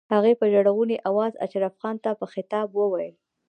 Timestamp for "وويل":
2.73-3.13